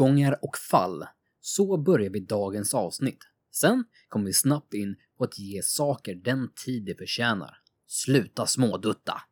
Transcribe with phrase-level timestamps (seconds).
[0.00, 1.04] Uppgångar och fall.
[1.40, 3.18] Så börjar vi dagens avsnitt.
[3.52, 7.56] Sen kommer vi snabbt in på att ge saker den tid de förtjänar.
[7.86, 9.22] Sluta smådutta!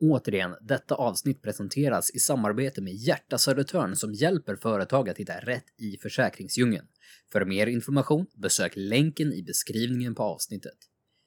[0.00, 5.64] Återigen, detta avsnitt presenteras i samarbete med Hjärta Södertörn som hjälper företag att hitta rätt
[5.76, 6.86] i försäkringsdjungeln.
[7.32, 10.78] För mer information besök länken i beskrivningen på avsnittet.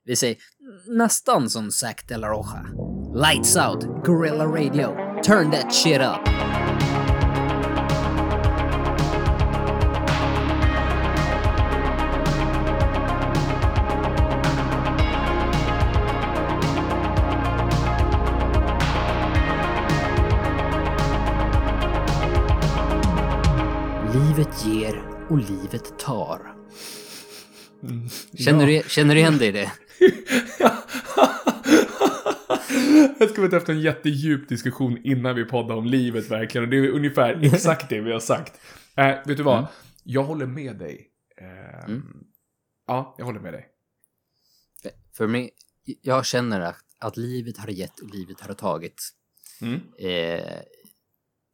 [0.06, 0.38] Vi säger
[0.88, 2.66] nästan som Zac de la Roja.
[3.16, 4.88] Lights out, Gorilla Radio.
[5.24, 6.71] Turn that shit up!
[24.52, 26.56] Livet ger och livet tar.
[28.38, 29.72] Känner, du, känner du igen dig i det?
[33.20, 36.66] Jag ska vi haft en jättedjup diskussion innan vi poddar om livet verkligen.
[36.66, 38.60] Och det är ungefär exakt det vi har sagt.
[38.96, 39.58] Äh, vet du vad?
[39.58, 39.70] Mm.
[40.04, 41.08] Jag håller med dig.
[41.38, 42.24] Eh, Mm.
[42.88, 43.68] Ja, jag håller med dig.
[45.14, 45.52] För mig,
[46.02, 49.10] jag känner att, att livet har gett och livet har tagit.
[49.62, 49.80] Mm.
[50.00, 50.56] Eh,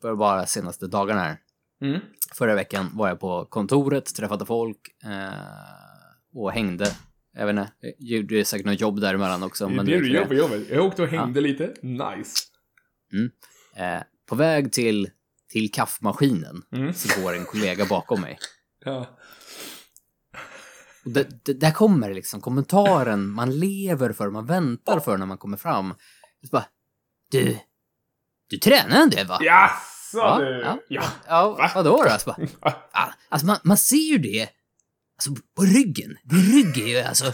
[0.02, 1.38] för bara senaste dagarna här.
[1.82, 2.00] Mm.
[2.34, 5.30] Förra veckan var jag på kontoret, träffade folk eh,
[6.34, 6.96] och hängde.
[7.34, 9.68] Jag vet inte, jag gjorde säkert något jobb däremellan också.
[9.68, 10.70] Det är Men det du gör på jobbet.
[10.70, 11.74] Jag åkte och hängde lite.
[11.82, 12.38] Nice.
[13.76, 15.10] Eh, på väg till,
[15.50, 16.94] till kaffmaskinen Mm.
[16.94, 18.40] så går en kollega bakom mig.
[18.86, 19.18] Ja.
[21.06, 25.38] Och det, det, där kommer liksom kommentaren man lever för, man väntar för när man
[25.38, 25.94] kommer fram.
[26.42, 26.66] Så bara,
[27.32, 27.58] du,
[28.50, 29.38] du tränar inte va?
[30.14, 30.62] Jaså Ja, du?
[30.62, 30.80] ja.
[30.88, 31.04] Ja.
[31.28, 31.72] Ja, Va?
[31.76, 32.10] vadå då?
[32.10, 34.50] Alltså, bara, alltså man, man ser ju det
[35.18, 36.18] alltså, på ryggen.
[36.24, 37.34] Din rygg är ju alltså,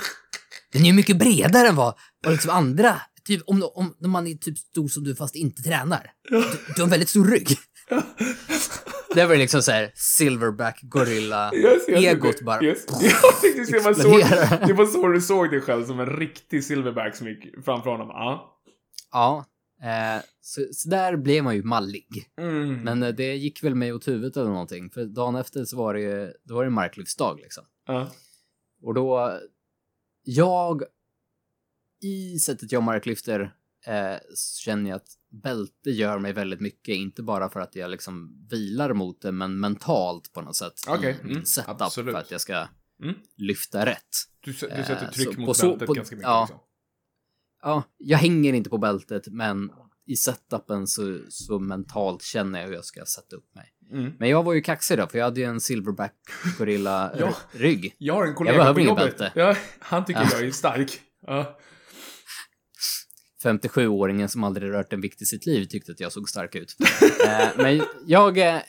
[0.73, 1.93] den är ju mycket bredare än vad,
[2.23, 5.61] vad liksom andra, typ om, om, om man är typ stor som du fast inte
[5.63, 6.11] tränar.
[6.29, 6.39] Du,
[6.75, 7.57] du har en väldigt stor rygg.
[9.15, 12.63] Det var liksom såhär silverback gorilla Yes, yes, egot bara.
[12.63, 12.85] Yes.
[12.87, 14.19] Jag tänkte se, man såg,
[14.67, 18.07] det var så du såg dig själv som en riktig silverback som gick framför honom.
[18.07, 18.59] Ja.
[19.11, 19.45] Ja,
[20.41, 22.31] så, så där blev man ju mallig.
[22.37, 22.81] Mm.
[22.83, 24.89] Men eh, det gick väl mig åt huvudet eller någonting.
[24.89, 27.63] För dagen efter så var det ju, då var det marklyftsdag liksom.
[27.87, 28.11] Ja.
[28.81, 29.39] Och då,
[30.23, 30.83] jag,
[32.03, 33.53] i sättet jag marklyfter,
[33.87, 34.15] eh,
[34.59, 36.95] känner jag att bälte gör mig väldigt mycket.
[36.95, 40.73] Inte bara för att jag liksom vilar mot det, men mentalt på något sätt.
[40.87, 42.11] Okej, min mm, setup absolut.
[42.13, 42.67] för att jag ska
[43.03, 43.15] Mm.
[43.37, 43.99] lyfta rätt.
[44.39, 46.27] Du, du Eh, sätter tryck så mot på så- bältet på- ganska mycket.
[46.27, 46.41] ja.
[46.49, 46.59] Liksom.
[47.63, 49.71] Ja, jag hänger inte på bältet, men
[50.07, 53.65] i setupen så, så mentalt känner jag hur jag ska sätta upp mig.
[53.91, 54.13] Mm.
[54.19, 56.15] Men jag var ju kaxig då, för jag hade ju en silverback
[56.57, 57.35] gorilla Ja.
[57.51, 57.95] rygg.
[57.97, 59.31] Jag har en kollega behöver på inget bälte.
[59.35, 60.29] Ja, han tycker Ja.
[60.31, 61.01] jag är stark.
[61.27, 61.59] Ja.
[63.43, 66.75] 57-åringen som aldrig rört en vikt i sitt liv tyckte att jag såg stark ut.
[67.27, 68.61] eh, men jag, eh,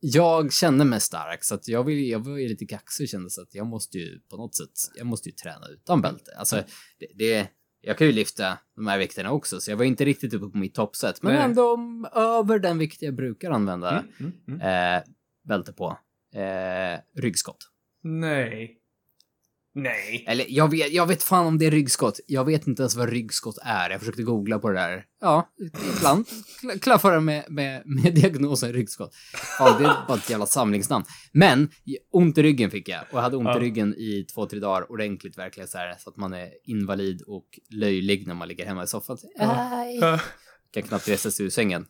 [0.00, 3.30] jag kände mig stark, så att jag, vill, jag var ju lite kaxig och kände
[3.30, 6.30] så att jag måste ju på något sätt, jag måste ju träna utan bälte.
[6.38, 6.56] Alltså,
[6.98, 7.48] det, det,
[7.86, 10.58] jag kan ju lyfta de här vikterna också, så jag var inte riktigt uppe på
[10.58, 11.42] mitt toppset, men Nej.
[11.44, 11.78] ändå
[12.14, 14.96] över den vikt jag brukar använda Mm, mm, mm.
[14.96, 15.02] eh,
[15.44, 15.98] bälte på.
[16.34, 17.70] Eh, ryggskott.
[18.02, 18.78] Nej.
[19.76, 20.24] Nej.
[20.28, 22.20] Eller jag vet, jag vet fan om det är ryggskott.
[22.26, 23.90] Jag vet inte ens vad ryggskott är.
[23.90, 25.04] Jag försökte googla på det där.
[25.20, 25.48] Ja,
[25.96, 26.26] ibland
[26.62, 29.14] kla- klaffar det med, med, med diagnosen ryggskott.
[29.58, 31.04] Ja, det är bara ett jävla samlingsnamn.
[31.32, 31.68] Men
[32.12, 33.00] ont i ryggen fick jag.
[33.12, 33.56] Och jag hade ont Ja.
[33.56, 35.94] i ryggen i två, tre dagar ordentligt verkligen så här.
[35.98, 39.18] Så att man är invalid och löjlig när man ligger hemma i soffan.
[39.38, 39.98] Aj.
[40.00, 40.20] Ja.
[40.72, 41.86] Kan knappt resa sig ur sängen.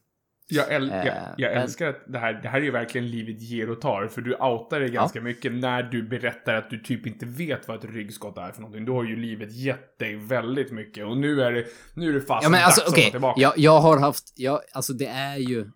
[0.49, 3.43] Jag, äl- jag, Eh, jag älskar att det här, det här är ju verkligen livet
[3.43, 4.09] ger och tar.
[4.09, 7.85] För du outar dig ganska mycket när du berättar att du typ inte vet vad
[7.85, 8.85] ett ryggskott är för någonting.
[8.85, 11.07] Då har ju livet gett dig väldigt mycket.
[11.07, 13.11] Och nu är det, nu är det fast Ja men alltså dags att okej, vara
[13.11, 13.41] tillbaka.
[13.41, 15.71] jag, jag har haft, jag, alltså det är ju,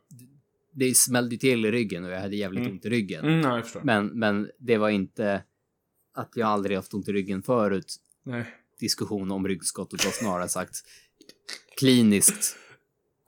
[0.72, 2.72] det smällde till i ryggen och jag hade jävligt Mm.
[2.72, 3.24] ont i ryggen.
[3.24, 3.62] Mm, ja.
[3.82, 5.42] Men, men det var inte
[6.14, 7.96] att jag aldrig haft ont i ryggen förut.
[8.24, 8.44] Nej.
[8.80, 10.74] Diskussion om ryggskott och snarare sagt
[11.78, 12.56] kliniskt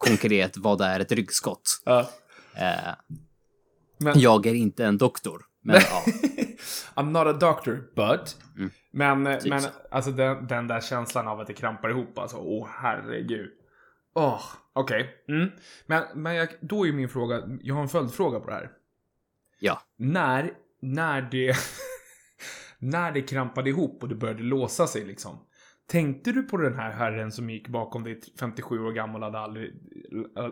[0.01, 1.83] konkret vad är ett ryggskott.
[1.85, 2.11] Ja.
[2.55, 2.95] Eh,
[3.99, 6.05] Men, jag är inte en doktor, men ja.
[6.95, 8.37] I'm not a doctor, but.
[8.57, 8.71] Mm.
[8.93, 9.69] Men, eh, Typ men så.
[9.91, 12.37] alltså den, den där känslan av att det krampar ihop alltså.
[12.37, 13.51] Åh, herregud.
[14.15, 14.43] Åh,
[14.73, 15.25] okej.
[15.29, 15.51] Mm.
[15.87, 18.71] Men, men jag, då är ju min fråga, jag har en följdfråga på det här.
[19.61, 19.83] ja.
[19.97, 20.51] När,
[20.83, 21.57] när det,
[22.79, 25.39] när det krampade ihop och det började låsa sig liksom.
[25.91, 29.39] Tänkte du på den här herren som gick bakom dig 57 år gammal och hade
[29.39, 29.75] aldrig,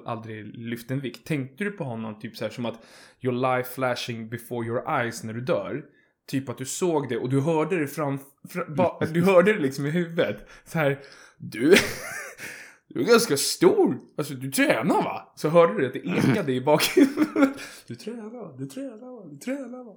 [0.07, 1.27] aldrig lyft en vikt?
[1.27, 2.85] Tänkte du på honom typ så här som att
[3.21, 5.85] your life flashing before your eyes när du dör?
[6.27, 8.19] Typ att du såg det och du hörde det fram,
[8.49, 10.49] fram ba, du hörde det liksom i huvudet.
[10.65, 10.99] Så här,
[11.37, 11.75] du,
[12.89, 14.01] Du är ganska stor.
[14.17, 15.33] Alltså du tränar va?
[15.37, 17.59] Så hörde du att det ekade i bakhuvudet.
[17.87, 19.29] Du tränar, du tränar, va?
[19.31, 19.97] du tränar va?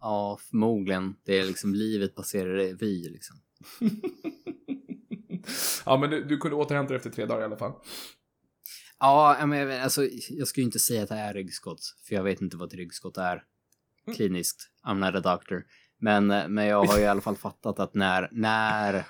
[0.00, 1.14] Ja, förmodligen.
[1.24, 3.36] Det är liksom livet passerar revy liksom.
[5.86, 7.72] ja men du, du kunde återhämta dig efter tre dagar i alla fall.
[8.98, 12.56] Ja, men alltså, jag skulle inte säga att det är ryggskott, för jag vet inte
[12.56, 13.42] vad ett ryggskott är
[14.08, 14.16] Mm.
[14.16, 14.70] kliniskt.
[14.86, 15.64] I'm not a doctor.
[16.00, 19.04] Men, men jag har ju i alla fall fattat att när, när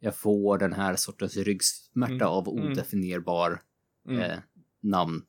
[0.00, 2.64] jag får den här sortens ryggsmärta Mm, av mm.
[2.72, 3.62] odefinierbar
[4.08, 4.22] Mm.
[4.22, 4.38] eh,
[4.82, 5.22] namn,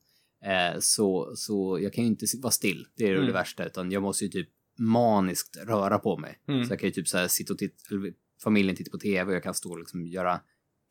[0.44, 2.86] eh, så, så jag kan ju inte vara still.
[2.96, 3.26] Det är Mm.
[3.26, 4.48] det värsta, utan jag måste ju typ
[4.78, 6.38] maniskt röra på mig.
[6.48, 6.64] Mm.
[6.64, 7.74] Så jag kan ju typ så här sitta och titta,
[8.42, 10.40] familjen tittar på tv och jag kan stå och liksom göra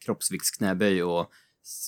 [0.06, 1.32] kroppsviktsknäböj och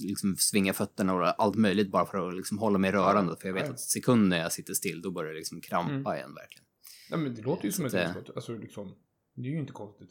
[0.03, 3.35] liksom svinga fötterna och allt möjligt bara för att liksom hålla mig rörande.
[3.41, 3.71] För jag vet Ja.
[3.71, 6.15] att sekunder jag sitter still, då börjar det liksom krampa Mm.
[6.15, 6.65] igen verkligen.
[7.11, 8.23] Nej men det låter ju som ett att, eh.
[8.35, 8.95] Alltså liksom,
[9.35, 10.09] det är ju inte konstigt.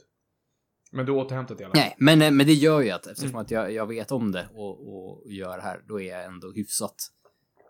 [0.93, 1.81] Men du har återhämtat dig i alla fall.
[1.83, 3.41] Nej, men, eh, men det gör ju att eftersom Mm.
[3.41, 6.53] att jag, jag vet om det och, och gör det här, då är jag ändå
[6.53, 6.97] hyfsat,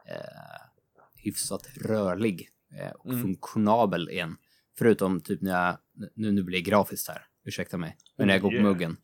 [0.08, 0.60] eh,
[1.14, 2.48] hyfsat rörlig
[2.80, 3.22] eh, och Mm.
[3.22, 4.36] funktionabel igen.
[4.78, 5.78] Förutom typ när jag,
[6.14, 8.96] nu, nu blir det grafiskt här, ursäkta mig, men när jag går på muggen.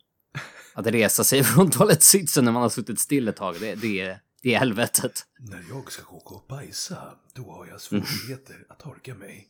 [0.73, 4.19] Att resa sig från toalettsitsen när man har suttit still ett tag, det, det, är,
[4.43, 5.23] det är helvetet.
[5.39, 6.97] När jag ska gå och bajsa,
[7.35, 9.47] då har jag svårigheter att torka mig.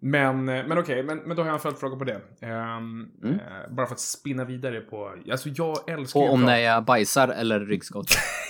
[0.00, 2.20] Men, eh, men okej, men, men då har jag en följdfråga på det.
[2.40, 3.34] Ehm, Mm.
[3.34, 5.14] eh, bara för att spinna vidare på...
[5.30, 8.06] Alltså jag älskar Och om när jag bajsar eller ryggskott.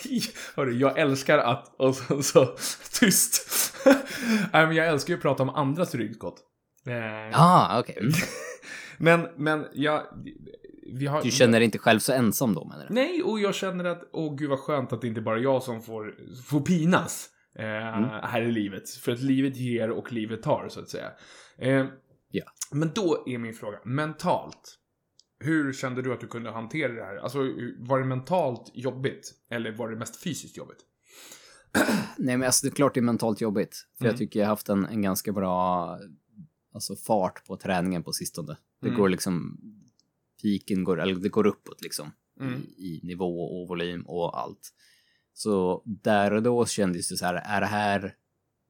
[0.57, 1.75] Hörru, jag älskar att...
[1.79, 2.57] Och sen så...
[3.01, 3.47] Tyst.
[4.53, 6.41] Nej, men jag älskar ju att prata om andras ryggskott.
[6.87, 7.97] Eh, Ja, ah, okej.
[8.01, 8.13] Mm.
[8.99, 10.03] Men, men jag...
[10.93, 11.23] Vi har...
[11.23, 12.95] Du känner dig inte själv så ensam då menar du?
[12.95, 15.63] Nej, och jag känner att, åh gud vad skönt att det inte bara är jag
[15.63, 16.15] som får,
[16.49, 17.29] får pinas
[17.59, 17.65] eh,
[17.99, 18.03] Mm.
[18.23, 18.91] här i livet.
[18.91, 21.11] För att livet ger och livet tar, så att säga.
[21.59, 21.87] Eh,
[22.31, 22.45] Ja.
[22.73, 24.79] Men då är min fråga, mentalt.
[25.41, 27.17] Hur kände du att du kunde hantera det här?
[27.17, 27.39] Alltså,
[27.79, 29.33] var det mentalt jobbigt?
[29.51, 30.79] Eller var det mest fysiskt jobbigt?
[32.19, 33.77] Nej, men alltså det är klart det är mentalt jobbigt.
[33.99, 34.13] För Mm.
[34.13, 35.89] jag tycker jag har haft en, en ganska bra
[36.77, 38.57] alltså, fart på träningen på sistone.
[38.81, 39.01] Det Mm.
[39.01, 39.61] går liksom,
[40.43, 42.13] piken går, eller det går uppåt liksom.
[42.41, 42.63] Mm.
[42.77, 44.73] I, I nivå och volym och allt.
[45.35, 48.15] Så där och då kändes det så här, är det här,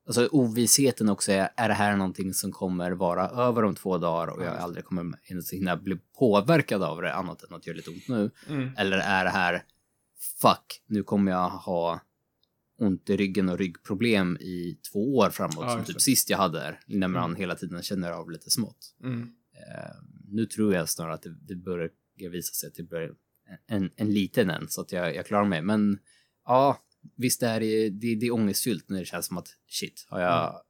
[0.06, 4.26] alltså ovissheten också är, är det här någonting som kommer vara över om två dagar
[4.28, 7.70] och Ja, jag aldrig kommer ens hinna bli påverkad av det annat än att det
[7.70, 8.30] gör lite ont nu.
[8.48, 8.70] Mm.
[8.76, 9.64] Eller är det här,
[10.42, 12.00] fuck, nu kommer jag ha
[12.78, 16.00] ont i ryggen och ryggproblem i två år framåt, Ja, som typ det.
[16.00, 17.36] sist jag hade det, när man Mm.
[17.36, 18.94] hela tiden känner av lite smått.
[19.02, 19.20] Mm.
[19.52, 19.94] Eh,
[20.28, 21.90] nu tror jag snarare att det, det börjar
[22.32, 23.14] visa sig att det börjar
[23.66, 25.62] en, en liten än, så att jag, jag klarar mig.
[25.62, 25.98] Men
[26.44, 26.82] ja,
[27.16, 30.48] visst är det, det, det är ångestfyllt när det känns som att shit, har jag,
[30.50, 30.60] Mm.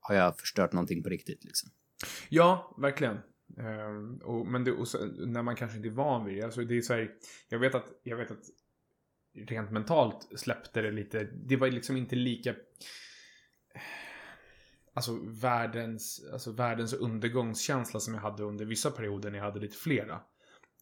[0.00, 1.70] har jag förstört någonting på riktigt liksom?
[2.28, 3.18] Ja, verkligen.
[3.58, 6.42] Ehm, och, men det, och så, när man kanske inte är van vid det.
[6.42, 7.10] Alltså det är så här,
[7.48, 8.42] jag, vet att, jag vet att
[9.36, 11.24] rent mentalt släppte det lite.
[11.24, 12.54] Det var liksom inte lika...
[14.94, 19.76] Alltså världens, alltså världens undergångskänsla som jag hade under vissa perioder när jag hade lite
[19.76, 20.20] flera.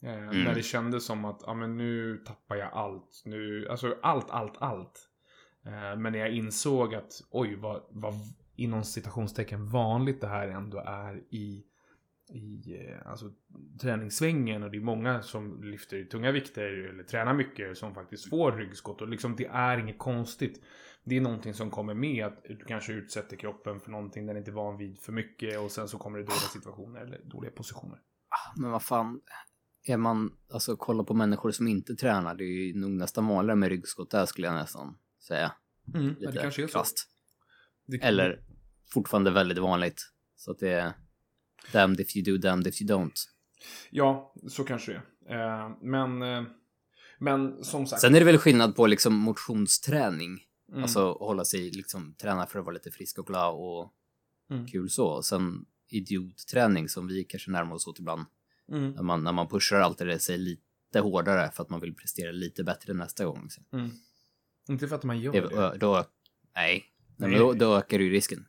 [0.02, 3.22] Eh, När det kändes som att ja, men nu tappar jag allt.
[3.24, 5.08] Nu, alltså allt, allt, allt.
[5.66, 8.14] Eh, men när jag insåg att oj, vad, vad
[8.56, 11.64] inom citationstecken vanligt det här ändå är i,
[12.34, 13.30] i eh, alltså,
[13.80, 14.62] träningssvängen.
[14.62, 19.00] Och det är många som lyfter tunga vikter eller tränar mycket som faktiskt får ryggskott.
[19.00, 20.62] Och liksom det är inget konstigt.
[21.04, 24.50] Det är någonting som kommer med att du kanske utsätter kroppen för någonting den inte
[24.50, 25.58] är van vid för mycket.
[25.58, 27.98] Och sen så kommer det dåliga situationer eller dåliga positioner.
[28.56, 29.20] Men vad fan,
[29.86, 33.56] är man, alltså kolla på människor som inte tränar, det är ju nog nästan vanligare
[33.56, 34.98] med ryggskott där skulle jag nästan
[35.28, 35.52] säga.
[35.94, 36.84] Mm, Lite det kanske är så.
[38.00, 38.40] Eller
[38.92, 40.12] fortfarande väldigt vanligt.
[40.36, 40.92] Så att det är
[41.72, 43.28] damned if you do, damned if you don't.
[43.90, 45.02] Ja, så kanske det
[45.34, 45.60] är.
[45.64, 46.42] Eh, men, eh,
[47.18, 48.00] men som sagt.
[48.00, 50.38] Sen är det väl skillnad på liksom motionsträning.
[50.68, 50.82] Mm.
[50.82, 53.90] Alltså hålla sig, liksom träna för att vara lite frisk och glad och
[54.50, 54.66] Mm.
[54.66, 55.22] kul så.
[55.22, 58.24] Sen idiotträning som vi kanske närmar oss åt ibland.
[58.72, 58.90] Mm.
[58.90, 62.64] När man, när man pushar alltid sig lite hårdare för att man vill prestera lite
[62.64, 63.42] bättre nästa gång.
[63.42, 63.64] Liksom.
[63.72, 63.90] Mm.
[64.68, 65.76] Inte för att man gör Det, det.
[65.78, 66.04] då,
[66.54, 66.84] nej,
[67.16, 68.46] nej men då, då ökar ju risken.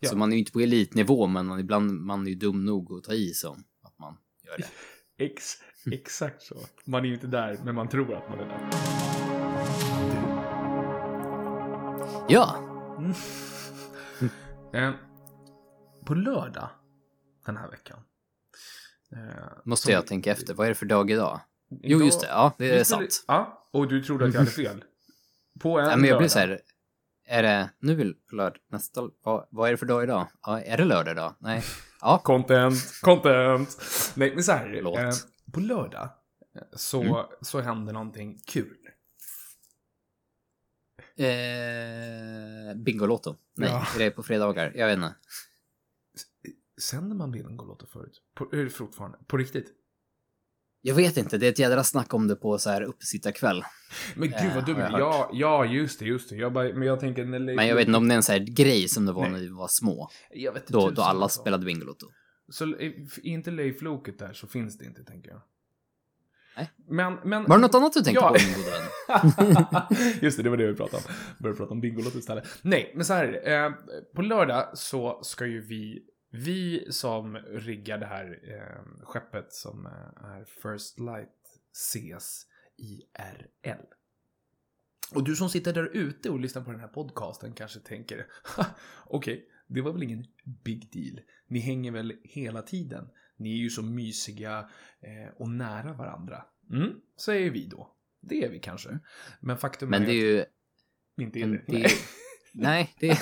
[0.00, 0.08] Ja.
[0.08, 2.92] Så man är ju inte på elitnivå, men man, ibland man är ju dum nog
[2.92, 4.68] att ta i som att man gör det.
[5.24, 5.52] Ex,
[5.92, 6.56] exakt så.
[6.84, 8.70] Man är ju inte där, men man tror att man är där.
[12.28, 12.62] Ja,
[14.74, 14.90] Eh,
[16.04, 16.68] på lördag
[17.46, 17.98] den här veckan.
[19.12, 19.18] Eh,
[19.64, 20.54] måste jag tänka efter.
[20.54, 21.40] Vad är det för dag idag?
[21.82, 22.26] Jo, just det.
[22.26, 23.24] Ja, det är sant.
[23.28, 24.84] Ja, och du trodde att jag hade fel.
[25.60, 26.30] På en Ja, men jag lördag.
[26.30, 26.60] så här.
[27.28, 29.10] Är det nu lördag nästa?
[29.22, 30.26] Vad, vad är det för dag idag?
[30.42, 31.34] Ja, är det lördag idag?
[31.38, 31.62] Nej.
[32.00, 33.78] Ja, Content, content.
[34.16, 34.98] Nej, men så här.
[35.06, 35.10] Eh,
[35.52, 36.08] på lördag
[36.72, 37.26] så, Mm.
[37.40, 38.76] så händer någonting kul.
[41.16, 43.36] Eh, Bingolotto.
[43.56, 43.86] Nej, Ja.
[43.94, 44.72] är det på fredagar?
[44.74, 45.14] Jag vet inte.
[46.80, 48.22] Sänder man Bingolotto förut?
[48.34, 49.18] På, är det fortfarande?
[49.26, 49.72] På riktigt?
[50.86, 53.64] Jag vet inte, det är ett jädra snack om det på så här uppesittarkväll.
[54.16, 54.78] Men gud vad Eh, dumt.
[54.78, 56.36] jag Ja, ja, just det, just det.
[56.36, 57.24] Jag bara, men jag tänker...
[57.24, 59.22] När Men jag vet inte om det är en så här grej som det var
[59.22, 59.30] Nej.
[59.30, 60.10] när vi var små.
[60.30, 61.40] Jag vet inte Då, tusan då alla alltså.
[61.40, 62.06] spelade Bingolotto.
[62.48, 62.92] Så är
[63.26, 65.40] inte Leif Loket där så finns det inte, tänker jag.
[66.56, 66.70] Nej.
[66.88, 67.44] Men, men...
[67.44, 68.28] Var det något annat du tänkte Ja.
[68.28, 69.82] på min gode vän?
[70.22, 71.12] Just det, det var det vi pratade om.
[71.38, 72.44] Började prata om Bingolotto istället.
[72.62, 73.54] Nej, men så här är det.
[73.66, 73.70] Eh,
[74.16, 76.02] på lördag så ska ju vi,
[76.36, 83.84] vi som riggar det här eh, skeppet som eh, är First Light ses IRL.
[85.14, 88.26] Och du som sitter där ute och lyssnar på den här podcasten kanske tänker,
[88.56, 88.64] "Ha,
[89.04, 90.24] okej, det var väl ingen
[90.64, 91.20] big deal.
[91.46, 93.08] Ni hänger väl hela tiden?
[93.36, 96.44] Ni är ju så mysiga eh, och nära varandra.
[96.70, 97.92] Mm, säger vi då.
[98.20, 98.98] Det är vi kanske.
[99.40, 100.44] Men faktum Men är, det är ju...
[101.20, 101.62] inte är det.
[101.66, 101.90] det är-
[102.52, 103.18] Nej, det,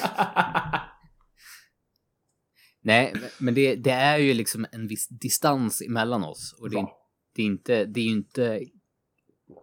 [2.85, 6.55] nej, men- det, det är ju liksom en viss distans emellan oss.
[6.59, 6.99] Och det, Ja.
[7.35, 8.45] det är inte, det är ju inte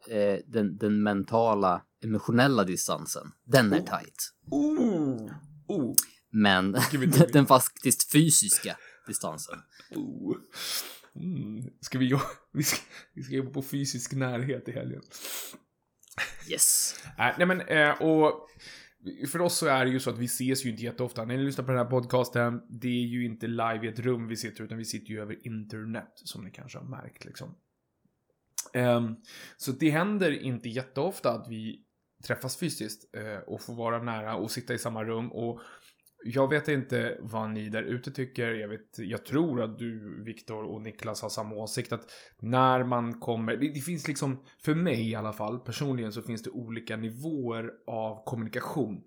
[0.09, 3.31] eh, den, den mentala, emotionella distansen.
[3.43, 3.85] Den är Oh.
[3.99, 4.33] tight.
[4.51, 5.31] Oh,
[5.67, 5.95] oh,
[6.29, 6.71] Men
[7.33, 9.59] den faktiskt fysiska distansen.
[9.95, 10.35] oh.
[11.15, 11.63] Mm.
[11.81, 12.23] Ska vi, jobba,
[12.53, 12.81] vi, ska,
[13.13, 15.01] vi ska jobba på fysisk närhet i helgen.
[16.49, 16.95] Yes.
[17.17, 18.47] Nej, nej men, eh, och
[19.31, 21.25] för oss så är det ju så att vi ses ju inte jätteofta.
[21.25, 24.27] När ni lyssnar på den här podcasten, det är ju inte live i ett rum
[24.27, 27.55] vi sitter, utan vi sitter ju över internet, som ni kanske har märkt liksom.
[28.74, 29.15] Um,
[29.58, 31.84] så det händer inte jätteofta att vi
[32.22, 35.31] träffas fysiskt eh, och får vara nära och sitta i samma rum.
[35.31, 35.62] Och
[36.23, 38.51] jag vet inte vad ni där ute tycker.
[38.51, 41.91] Jag, vet, jag tror att du, Viktor och Niklas har samma åsikt.
[41.91, 46.21] Att när man kommer, det, det finns liksom, för mig i alla fall, personligen så
[46.21, 49.03] finns det olika nivåer av kommunikation.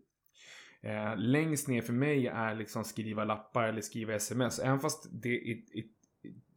[0.83, 4.59] Eh, längst ner för mig är liksom skriva lappar eller skriva sms.
[4.59, 5.87] Även fast det it, it,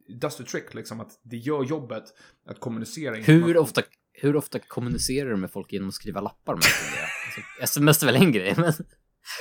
[0.08, 2.04] it does the trick, liksom att det gör jobbet
[2.46, 6.54] att kommunicera Hur ofta, hur ofta kommunicerar du med folk genom att skriva lappar?
[6.54, 8.72] Med alltså, sms är väl en grej, men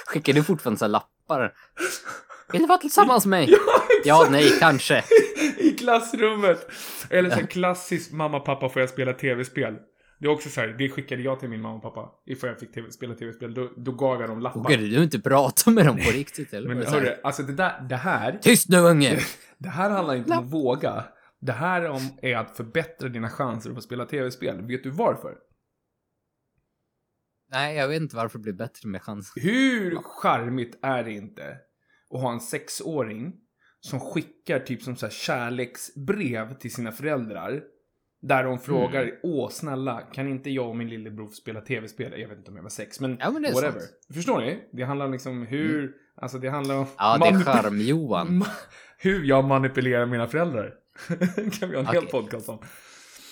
[0.06, 1.53] skickar du fortfarande så här lappar?
[2.51, 3.50] Vill du vara tillsammans med mig?
[3.51, 3.58] Ja,
[4.06, 4.32] Ja, exakt.
[4.32, 5.03] nej, kanske.
[5.58, 6.72] I klassrummet.
[7.10, 9.75] Eller så klassiskt mamma, pappa får jag spela tv-spel.
[10.20, 12.10] Det är också så här, det skickade jag till min mamma och pappa.
[12.25, 13.53] Ifall jag fick TV, spela tv-spel.
[13.53, 14.60] Då, då gav jag dem lappar.
[14.60, 16.53] Vågar du inte prata med dem på riktigt?
[16.53, 16.75] Eller?
[16.75, 19.20] Men hörru, alltså det där, det här, Tyst nu unge!
[19.58, 21.03] det här handlar inte om att våga.
[21.41, 24.62] Det här är, om, är att förbättra dina chanser att få spela tv-spel.
[24.62, 25.36] Vet du varför?
[27.51, 29.34] Nej, jag vet inte varför det blir bättre med chans.
[29.36, 31.58] Hur charmigt är det inte
[32.13, 33.34] att ha en sexåring
[33.80, 37.62] som skickar typ som så här kärleksbrev till sina föräldrar.
[38.22, 39.16] Där de frågar, Mm.
[39.24, 42.20] åh snälla, kan inte jag och min lillebror spela tv-spel?
[42.22, 43.72] Jag vet inte om jag var sex, men, Ja, men whatever.
[43.80, 43.84] sant.
[44.13, 44.70] Förstår ni?
[44.74, 46.86] Det handlar liksom hur, alltså det handlar om...
[46.98, 48.44] Ja, det är charm-Johan.
[48.98, 50.74] hur jag manipulerar mina föräldrar.
[51.60, 52.12] kan vi ha en hel Okej.
[52.12, 52.60] podcast om.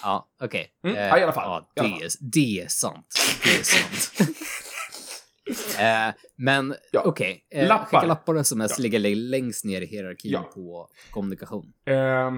[0.02, 0.68] Ja, okej.
[0.86, 1.44] Mm, Eh, ja, i alla fall.
[1.44, 2.04] Ja, alla det, fall.
[2.04, 3.08] är, det är sant.
[3.44, 4.12] Det är sant.
[5.80, 7.02] eh, men Ja.
[7.06, 7.86] okej, eh, Lappar.
[7.86, 8.84] skicka lappar och sms Ja.
[8.84, 10.42] ligger längst ner i hierarkin Ja.
[10.56, 11.74] på kommunikation.
[11.86, 12.34] Eh,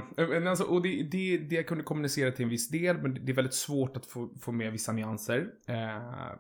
[0.49, 3.35] alltså, och det, det, det jag kunde kommunicera till en viss del, men det är
[3.35, 5.47] väldigt svårt att få, få med vissa nyanser.
[5.67, 5.75] Eh,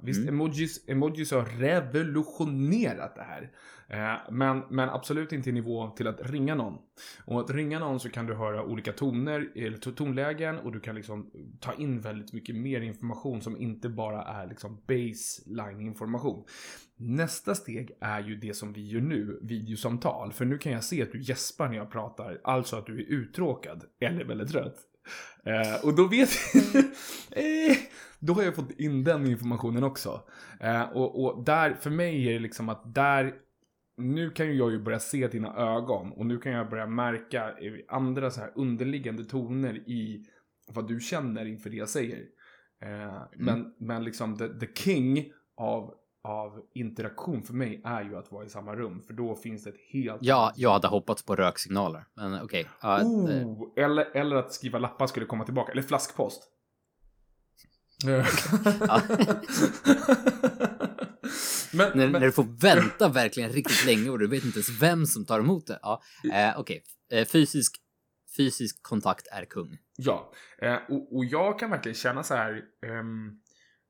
[0.01, 0.33] visst, Mm.
[0.33, 3.49] emojis, emojis har revolutionerat det här.
[3.89, 6.77] Eh, men, men absolut inte i nivå till att ringa någon.
[7.25, 10.79] Och att ringa någon så kan du höra olika toner, eller to- tonlägen, och du
[10.79, 16.43] kan liksom ta in väldigt mycket mer information som inte bara är liksom baseline information.
[16.99, 20.33] Nästa steg är ju det som vi gör nu, videosamtal.
[20.33, 23.05] För nu kan jag se att du gäspar när jag pratar, alltså att du är
[23.05, 24.75] uttråkad eller väldigt trött.
[25.43, 26.29] Eh, och då vet
[27.31, 27.77] eh,
[28.19, 30.21] Då har jag fått in den informationen också.
[30.59, 33.33] Eh, och, och där, för mig är det liksom att där
[33.97, 37.53] nu kan ju jag ju börja se dina ögon och nu kan jag börja märka
[37.87, 40.25] andra så här underliggande toner i
[40.67, 42.25] vad du känner inför det jag säger.
[42.81, 48.31] Eh, men, men liksom the, the king av, av interaktion för mig är ju att
[48.31, 49.01] vara i samma rum.
[49.01, 50.19] För då finns det ett helt...
[50.21, 52.67] Ja, jag hade hoppats på röksignaler, men okej.
[52.81, 55.71] Ja, eh, Oh, eller, eller att skriva lappar skulle komma tillbaka.
[55.71, 56.43] Eller flaskpost.
[61.77, 64.81] men, när, men, när du får vänta verkligen riktigt länge och du vet inte ens
[64.81, 65.79] vem som tar emot det.
[65.81, 66.01] Ja,
[66.33, 66.83] eh, okej.
[67.11, 67.75] Eh, fysisk,
[68.37, 69.77] fysisk kontakt är kung.
[69.97, 70.31] Ja,
[70.61, 72.61] eh, och, och jag kan verkligen känna så här.
[72.85, 73.39] ehm,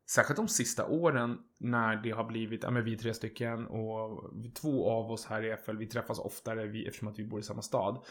[0.10, 4.89] särskilt de sista åren när det har blivit, ja men vi tre stycken och två
[4.89, 7.62] av oss här i FL, vi träffas oftare vi, eftersom att vi bor i samma
[7.62, 8.06] stad.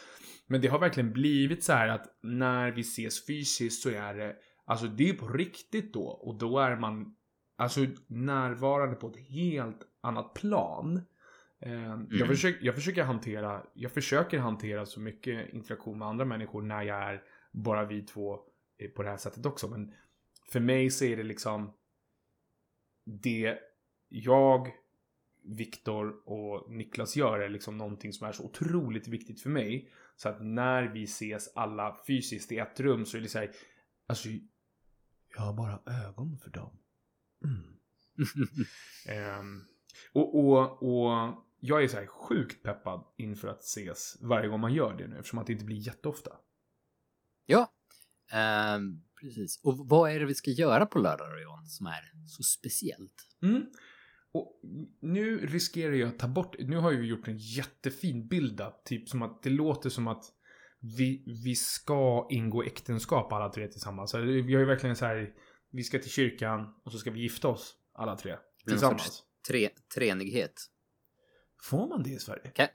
[0.47, 4.37] Men det har verkligen blivit så här att när vi ses fysiskt så är det,
[4.67, 7.16] alltså det är på riktigt då och då är man
[7.57, 11.01] alltså närvarande på ett helt annat plan.
[11.61, 16.63] Eh, jag, försöker, jag försöker hantera, jag försöker hantera så mycket interaktion med andra människor
[16.63, 17.23] när jag är
[17.53, 18.39] bara vi två
[18.79, 19.69] eh, på det här sättet också.
[19.69, 19.95] Men
[20.53, 21.73] för mig så är det liksom
[23.05, 23.59] det
[24.09, 24.69] jag,
[25.45, 29.91] Viktor och Niklas gör är liksom någonting som är så otroligt viktigt för mig.
[30.17, 33.51] Så att när vi ses alla fysiskt i ett rum så är det så här,
[34.07, 34.29] alltså
[35.37, 36.79] Jag har bara ögon för dem.
[39.09, 39.65] Ehm,
[40.13, 44.75] och, och, och jag är så här sjukt peppad inför att ses varje gång man
[44.75, 46.31] gör det nu eftersom att det inte blir jätteofta.
[47.47, 47.73] Ja,
[48.33, 49.61] ehm, precis.
[49.63, 53.29] Och vad är det vi ska göra på lördag då, Johan, som är så speciellt?
[53.43, 53.67] Mm.
[54.33, 54.61] Och
[55.01, 59.23] nu riskerar jag att ta bort, nu har vi gjort en jättefin build-up, typ som
[59.23, 60.25] att det låter som att
[60.81, 64.11] vi, vi ska ingå äktenskap alla tre tillsammans.
[64.11, 65.35] Så har ju verkligen så här,
[65.73, 69.23] vi ska till kyrkan och så ska vi gifta oss alla tre En tillsammans.
[69.49, 70.53] tre, treenighet.
[71.63, 72.49] Får man det i Sverige?
[72.55, 72.69] Kan,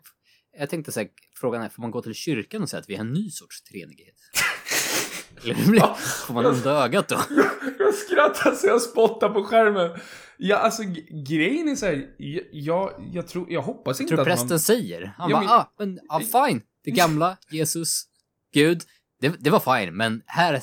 [0.58, 3.06] jag tänkte säga, frågan är, får man gå till kyrkan och säga att vi har
[3.06, 4.16] en ny sorts treenighet?
[5.44, 7.16] Eller hur blir- får man onda ögat då?
[7.80, 10.00] jag skrattar så jag spottar på skärmen.
[10.38, 10.84] Ja, alltså
[11.28, 14.60] grejen är så här, jag, jag, jag tror, jag hoppas inte tror att prästen man...
[14.60, 15.14] säger.
[15.18, 15.44] Han Ja, bara,
[15.86, 16.62] men- ah, men ah, fine.
[16.84, 18.04] Det gamla, Jesus,
[18.54, 18.82] Gud,
[19.22, 20.62] det, det var fine, men här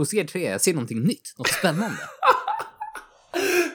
[0.00, 1.98] hos er tre, jag ser någonting nytt, något spännande.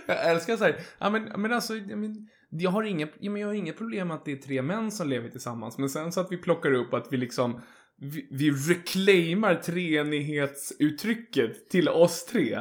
[0.08, 3.42] Jag älskar så här, ja men, men alltså, jag, men, jag, har inga, ja, men
[3.42, 6.12] jag har inget problem med att det är tre män som lever tillsammans, men sen
[6.12, 7.62] så att vi plockar upp att vi liksom,
[7.98, 12.60] vi, vi reclaimar treenighetsuttrycket till oss tre.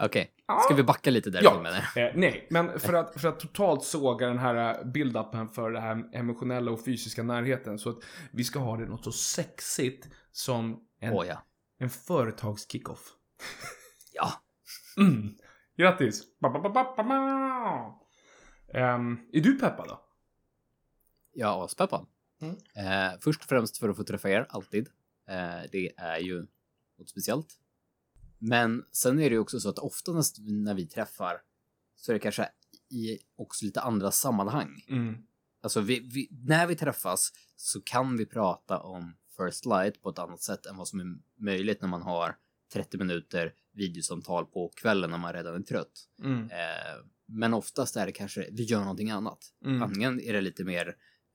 [0.00, 0.60] Okej, Ja.
[0.64, 2.02] ska vi backa lite därifrån Ja.
[2.02, 5.80] Eh, nej, men för att, för att totalt såga den här eh, build-upen för det
[5.80, 7.98] här emotionella och fysiska närheten så att
[8.32, 11.46] vi ska ha det något så sexigt som en, Åh ja.
[11.78, 13.12] en företagskickoff.
[14.16, 14.32] Ja.
[14.96, 15.34] Mm.
[15.76, 16.38] Grattis!
[16.40, 17.04] Ba, ba, ba.
[18.74, 20.04] Ehm, är du peppad då?
[21.34, 22.06] Är aspeppad.
[22.40, 22.56] Mm.
[22.76, 24.88] Eh, först och främst för att få träffa er, alltid.
[25.28, 26.46] Eh, det är ju
[26.98, 27.58] något speciellt.
[28.38, 31.40] Men sen är det ju också så att ofta när, när vi träffar
[31.96, 32.48] så är det kanske
[32.90, 34.84] i också lite andra sammanhang.
[34.88, 35.16] Mm.
[35.62, 40.18] Alltså vi, vi, när vi träffas så kan vi prata om First Light på ett
[40.18, 41.06] annat sätt än vad som är
[41.44, 42.36] möjligt när man har
[42.72, 46.08] 30 minuter videosamtal på kvällen när man redan är trött.
[46.22, 46.42] Mm.
[46.50, 49.38] Eh, men oftast är det kanske, vi gör någonting annat.
[49.64, 49.82] Mm.
[49.82, 50.88] Antingen är det lite mer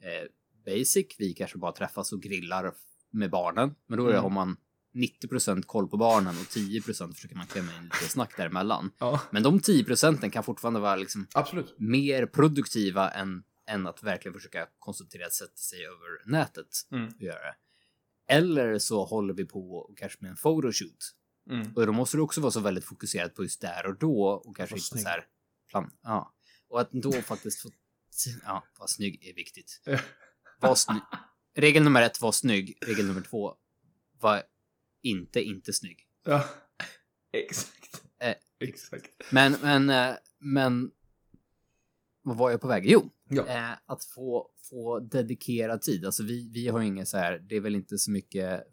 [0.04, 0.28] eh,
[0.66, 2.74] basic, vi kanske bara träffas och grillar
[3.12, 4.24] med barnen, men då är det, Mm.
[4.24, 4.58] har man
[4.94, 8.92] 90% koll på barnen och 10% försöker man klämma in lite snack däremellan.
[9.00, 11.76] Ja, Men de 10% kan fortfarande vara liksom absolut.
[11.80, 17.06] mer produktiva än, än att verkligen försöka koncentrera sätta sig över nätet Mm.
[17.08, 17.56] och göra det.
[18.30, 21.16] Eller så håller vi på och kanske med en photoshoot.
[21.50, 21.74] Mm.
[21.76, 24.58] Och då måste du också vara så väldigt fokuserad på just där och då och
[24.58, 25.26] kanske inte så här
[25.70, 25.92] plan.
[26.02, 26.34] Ja.
[26.68, 27.70] Och att då faktiskt få...
[28.46, 29.82] Ja, vara snygg är viktigt.
[30.62, 31.02] Var snygg.
[31.56, 32.78] Regel nummer ett, var snygg.
[32.82, 33.56] Regel nummer två,
[34.20, 34.44] var
[35.02, 36.08] inte inte snygg.
[36.26, 36.46] Ja,
[37.34, 38.04] exakt.
[38.20, 39.12] Eh, Exakt.
[39.32, 40.92] Men, men, eh, men...
[42.30, 42.84] Vad var jag på väg?
[42.86, 43.46] Jo, Ja.
[43.48, 46.06] eh, att få, få dedikera tid.
[46.06, 48.64] Alltså vi, vi har inget så här, det är väl inte så mycket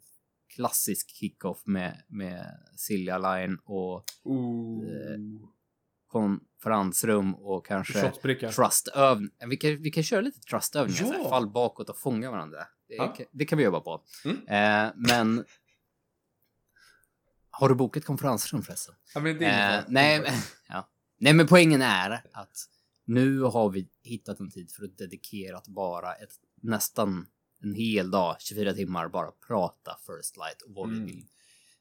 [0.55, 4.85] klassisk kickoff med, med Silja Line och Ooh.
[6.07, 7.93] konferensrum och kanske
[8.51, 9.31] trustövning.
[9.49, 11.07] Vi kan, vi kan köra lite trustövningar, Ja.
[11.09, 12.59] så här, fall bakåt och fånga varandra.
[12.89, 14.03] Det, kan, det kan vi jobba på.
[14.25, 14.37] Mm.
[14.87, 15.45] Eh, men...
[17.51, 18.95] Har du bokat konferensrum förresten?
[19.15, 20.33] Ja, Eh, nej, men-
[20.69, 20.89] ja.
[21.19, 22.57] nej, men poängen är att
[23.07, 27.27] nu har vi hittat en tid för att dedikerat bara ett nästan
[27.63, 31.07] en hel dag, 24 timmar, bara prata First Light och vad Mm.
[31.07, 31.25] vi vill.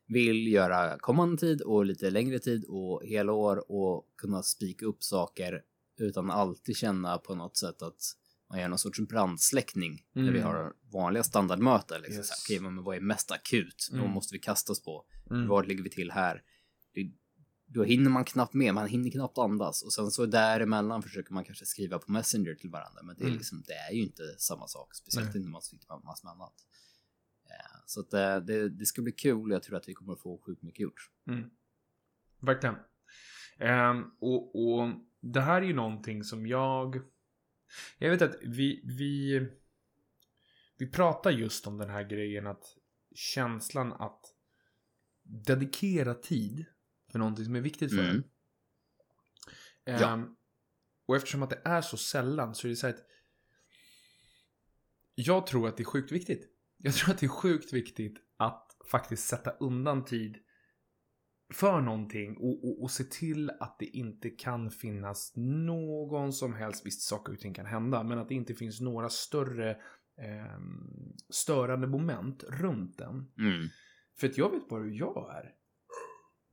[0.08, 5.04] Vill göra kommande tid och lite längre tid och hela år och kunna spika upp
[5.04, 5.62] saker
[6.00, 8.02] utan alltid känna på något sätt att
[8.50, 10.44] man gör någon sorts brandsläckning när vi Mm.
[10.44, 12.02] har vanliga standardmöten.
[12.02, 12.18] Liksom.
[12.18, 12.30] Yes.
[12.46, 13.88] Okej, men vad är mest akut?
[13.92, 14.12] Vad Mm.
[14.12, 15.06] måste vi kasta oss på?
[15.32, 15.48] Mm.
[15.48, 16.44] Var ligger vi till här?
[17.76, 21.44] Då hinner man knappt med, man hinner knappt andas och sen så däremellan försöker man
[21.44, 23.38] kanske skriva på Messenger till varandra, men det är Mm.
[23.38, 25.38] liksom, det är ju inte samma sak, speciellt Nej.
[25.38, 26.54] inte när man sitter med massor med annat.
[27.50, 30.14] Eh, Så att eh, det, det ska bli kul och jag tror att vi kommer
[30.14, 31.12] att få sjukt mycket gjort.
[31.28, 31.50] Mm.
[32.40, 32.76] Verkligen.
[33.60, 34.90] Ehm, och, och
[35.22, 37.02] det här är ju någonting som jag...
[37.98, 39.40] Jag vet att vi, vi...
[40.78, 42.64] Vi pratar just om den här grejen att
[43.16, 44.22] känslan att
[45.24, 46.66] dedikera tid
[47.16, 48.16] för någonting som är viktigt för Mm.
[48.16, 48.24] en.
[49.84, 50.14] Ja.
[50.14, 50.36] Ehm,
[51.06, 53.06] och eftersom att det är så sällan så är det så här att
[55.16, 56.50] jag tror att det är sjukt viktigt.
[56.78, 60.38] Jag tror att det är sjukt viktigt att faktiskt sätta undan tid
[61.54, 66.86] för någonting och, och, och se till att det inte kan finnas någon som helst,
[66.86, 69.78] visst saker och ting kan hända, men att det inte finns några större
[70.18, 73.32] ehm, störande moment runt den.
[73.38, 73.68] Mm.
[74.20, 75.56] För att jag vet bara hur jag är.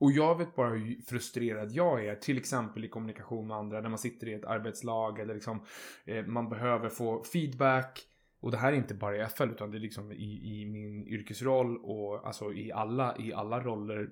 [0.02, 3.88] Och jag vet bara hur frustrerad jag är, till exempel i kommunikation med andra, när
[3.88, 5.64] man sitter i ett arbetslag eller liksom
[6.04, 8.02] eh, man behöver få feedback.
[8.40, 11.08] Och det här är inte bara i FL utan det är liksom i, i min
[11.08, 14.10] yrkesroll och alltså i alla, i alla roller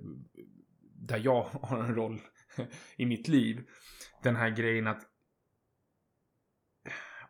[0.95, 2.21] där jag har en roll
[2.97, 3.69] i mitt liv.
[4.23, 5.03] Den här grejen att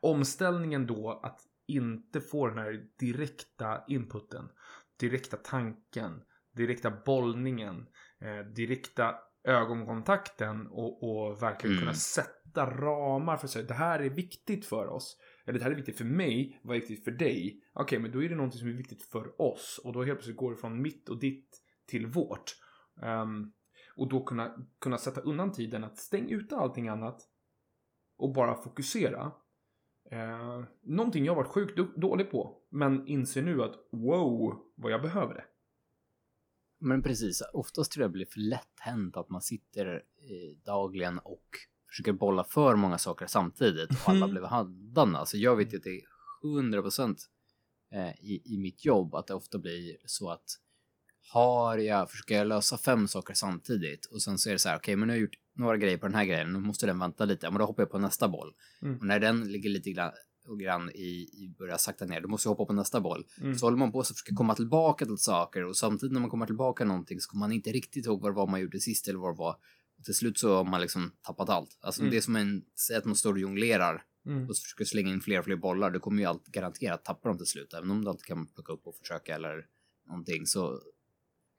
[0.01, 4.49] omställningen då att inte få den här direkta inputen,
[4.97, 7.87] direkta tanken, direkta bollningen,
[8.21, 11.83] eh, direkta ögonkontakten och, och verkligen Mm.
[11.85, 13.65] kunna sätta ramar för sig.
[13.65, 15.17] Det här är viktigt för oss.
[15.47, 17.63] Eller det här är viktigt för mig, vad är viktigt för dig?
[17.73, 19.81] Okej, men då är det någonting som är viktigt för oss.
[19.85, 22.57] Och då helt plötsligt går det från mitt och ditt till vårt.
[23.03, 23.53] Ehm,
[23.97, 27.23] och då kunna, kunna sätta undan tiden att stänga ute allting annat
[28.19, 29.33] och bara fokusera.
[30.11, 35.35] Eh, någonting jag varit sjukt dålig på, men inser nu att wow, vad jag behöver
[35.35, 35.45] det.
[36.81, 41.19] Men precis, oftast tror jag det blir för lätt hänt att man sitter eh, dagligen
[41.19, 41.45] och
[41.89, 44.31] försöker bolla för många saker samtidigt och alla Mm.
[44.31, 45.19] blir handlarna.
[45.19, 46.03] Alltså jag vet ju att det är
[46.45, 47.27] 100 procent
[47.93, 50.45] eh, i, i mitt jobb att det ofta blir så att
[51.33, 54.77] har jag, försöker jag lösa fem saker samtidigt och sen så är det så här,
[54.77, 56.99] okej men nu har jag gjort några grejer på den här grejen, nu måste den
[56.99, 58.55] vänta lite, men då hoppar jag på nästa boll.
[58.83, 58.99] Mm.
[58.99, 60.13] Och när den ligger lite grann,
[60.51, 63.25] och grann i, i börjar sakta ner, då måste jag hoppa på nästa boll.
[63.41, 63.59] Mm.
[63.59, 66.47] Så håller man på och försöker komma tillbaka till saker och samtidigt när man kommer
[66.47, 69.19] tillbaka någonting så kommer man inte riktigt ihåg vad det var man gjorde sist eller
[69.19, 69.57] vad det var.
[69.99, 71.79] Och till slut så har man liksom tappat allt.
[71.81, 72.11] Alltså Mm.
[72.11, 72.63] det är som en,
[72.99, 74.49] att man står och jonglerar Mm.
[74.49, 77.29] och så försöker slänga in fler och fler bollar, då kommer ju allt garanterat tappa
[77.29, 77.75] dem till slut.
[77.75, 79.67] Även om du alltid kan plocka upp och försöka eller
[80.07, 80.81] någonting så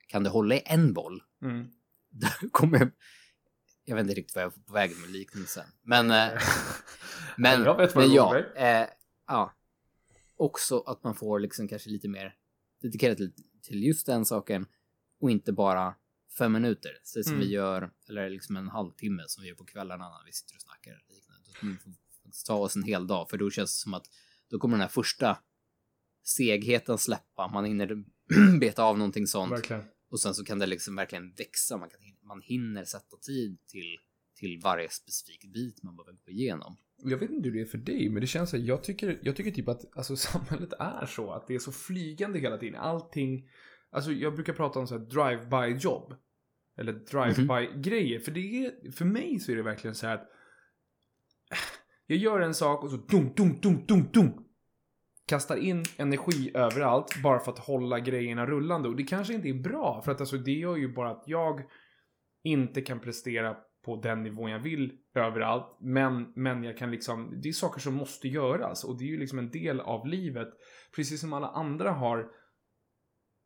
[0.07, 1.67] kan du hålla i en boll, Mm.
[2.09, 2.91] då kommer
[3.91, 4.03] jag...
[4.03, 5.65] Vet inte riktigt vad jag är på väg med liknelsen.
[5.81, 6.11] Men...
[6.11, 6.41] Eh,
[7.37, 8.87] men, jag vet vad men ja, eh,
[9.27, 9.53] ja.
[10.35, 12.35] Också att man får liksom kanske lite mer
[12.81, 14.65] dedikerat till, till just den saken
[15.21, 15.95] och inte bara
[16.37, 16.91] fem minuter.
[17.03, 17.47] Så som Mm.
[17.47, 20.61] vi gör, eller liksom en halvtimme som vi gör på kvällarna när vi sitter och
[20.61, 21.03] snackar.
[21.09, 21.79] liknande.
[22.47, 24.05] Ta oss en hel dag, för då känns det som att
[24.49, 25.37] då kommer den här första
[26.23, 27.47] segheten släppa.
[27.47, 28.03] Man hinner
[28.59, 31.77] beta av någonting sånt Verkligen och sen så kan det liksom verkligen växa.
[31.77, 33.97] Man, kan, man hinner sätta tid till,
[34.35, 36.77] till varje specifik bit man behöver gå igenom.
[37.03, 39.19] Jag vet inte hur det är för dig, men det känns så här, jag tycker,
[39.21, 42.79] jag tycker typ att alltså, samhället är så, att det är så flygande hela tiden.
[42.79, 43.49] Allting,
[43.89, 46.15] alltså jag brukar prata om så här drive-by jobb.
[46.77, 50.29] Eller drive-by grejer, för det är, för mig så är det verkligen så här att
[52.07, 54.45] jag gör en sak och så dunk, dum, dum, dum, dum.
[55.27, 58.89] Kastar in energi överallt bara för att hålla grejerna rullande.
[58.89, 61.61] Och det kanske inte är bra, för att alltså det gör ju bara att jag
[62.43, 65.77] inte kan prestera på den nivån jag vill överallt.
[65.79, 69.19] Men, men jag kan liksom, det är saker som måste göras och det är ju
[69.19, 70.47] liksom en del av livet.
[70.95, 72.31] Precis som alla andra har,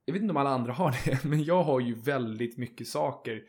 [0.06, 3.44] jag vet inte om alla andra har det, men jag har ju väldigt mycket saker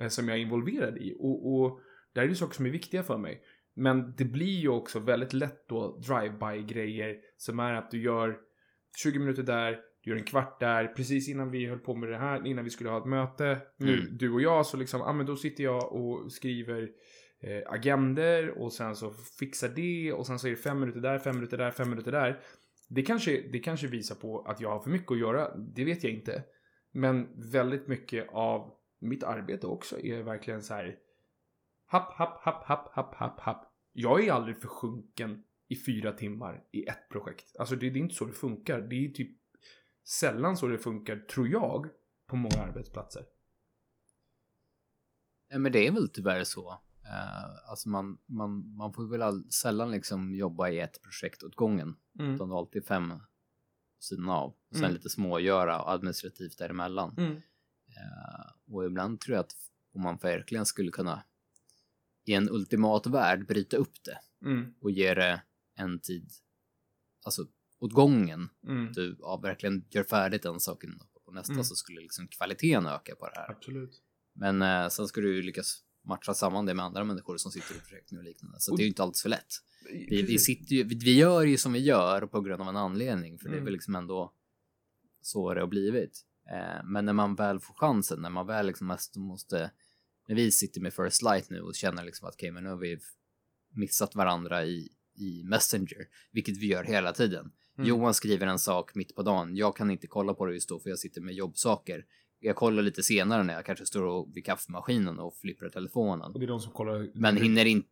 [0.00, 1.16] eh, som jag är involverad i.
[1.18, 1.80] Och, och
[2.14, 3.42] där är det saker som är viktiga för mig.
[3.78, 8.38] Men det blir ju också väldigt lätt då drive-by grejer som är att du gör
[9.02, 12.16] 20 minuter där, du gör en kvart där, precis innan vi höll på med det
[12.18, 14.16] här, innan vi skulle ha ett möte, nu Mm.
[14.16, 16.90] du och jag, så liksom, ja men då sitter jag och skriver
[17.40, 21.18] eh, agender och sen så fixar det och sen så är det fem minuter där,
[21.18, 22.40] fem minuter där, fem minuter där.
[22.88, 26.04] Det kanske, det kanske visar på att jag har för mycket att göra, det vet
[26.04, 26.44] jag inte.
[26.92, 30.96] Men väldigt mycket av mitt arbete också är verkligen så här
[31.86, 33.67] happ, happ, happ, happ, happ, happ, happ.
[34.00, 37.56] Jag är aldrig försjunken i fyra timmar i ett projekt.
[37.58, 38.80] Alltså det, det är inte så det funkar.
[38.80, 39.38] Det är typ
[40.04, 41.86] sällan så det funkar, tror jag,
[42.26, 43.24] på många arbetsplatser.
[45.48, 46.70] Ja, men det är väl tyvärr så.
[46.70, 51.56] Uh, alltså man, man, man får väl all, sällan liksom jobba i ett projekt åt
[51.56, 51.96] gången.
[52.18, 52.34] Mm.
[52.34, 53.12] Utan alltid fem
[54.00, 54.54] sidan av.
[54.70, 54.94] Sen Mm.
[54.94, 57.14] lite smågöra och administrativt däremellan.
[57.18, 57.32] Mm.
[57.86, 59.56] Eh, och ibland tror jag att
[59.94, 61.22] om man verkligen skulle kunna
[62.28, 64.74] i en ultimat värld bryta upp det Mm.
[64.80, 65.42] och ge det
[65.76, 66.30] en tid,
[67.24, 67.46] alltså
[67.78, 68.48] åt gången.
[68.66, 68.92] Mm.
[68.92, 71.64] Du ja, verkligen gör färdigt den saken och nästa Mm.
[71.64, 73.50] så skulle liksom kvaliteten öka på det här.
[73.50, 74.02] Absolut.
[74.34, 77.74] Men eh, sen ska du ju lyckas matcha samman det med andra människor som sitter
[77.74, 78.60] i projekt och liknande.
[78.60, 79.52] Så Och- det är ju inte alltid så lätt.
[79.92, 83.38] Vi, vi, sitter ju, vi, gör ju som vi gör på grund av en anledning,
[83.38, 83.64] för det är Mm.
[83.64, 84.34] väl liksom ändå
[85.20, 86.24] så det har blivit.
[86.50, 89.70] Eh, men när man väl får chansen, när man väl liksom mest måste
[90.28, 92.76] när vi sitter med First Light nu och känner liksom att okej, men nu har
[92.76, 92.98] vi
[93.74, 97.52] missat varandra i, i Messenger, vilket vi gör hela tiden.
[97.78, 97.88] Mm.
[97.88, 99.56] Johan skriver en sak mitt på dagen.
[99.56, 102.04] Jag kan inte kolla på det just då för jag sitter med jobbsaker.
[102.40, 106.32] Jag kollar lite senare när jag kanske står och vid kaffemaskinen och flipprar telefonen.
[106.32, 107.10] Och det är de som kollar.
[107.14, 107.88] Men hinner inte...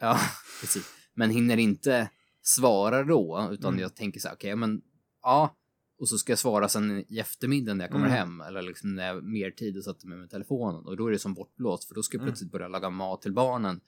[0.00, 0.18] Ja,
[0.60, 0.90] precis.
[1.14, 2.10] Men hinner inte
[2.42, 3.80] svara då, utan Mm.
[3.82, 4.82] jag tänker så här, okej, men
[5.22, 5.56] ja.
[6.02, 8.18] Och så ska jag svara sen i eftermiddag när jag kommer Mm.
[8.18, 11.06] hem eller liksom när jag har mer tid och sätter mig med telefonen och då
[11.06, 12.30] är det som bortblåst för då ska jag Mm.
[12.32, 13.80] plötsligt börja laga mat till barnen.